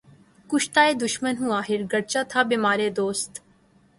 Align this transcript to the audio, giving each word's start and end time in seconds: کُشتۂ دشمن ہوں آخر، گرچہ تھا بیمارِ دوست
کُشتۂ 0.49 0.83
دشمن 1.03 1.33
ہوں 1.39 1.51
آخر، 1.59 1.79
گرچہ 1.91 2.21
تھا 2.29 2.41
بیمارِ 2.49 2.79
دوست 2.97 3.31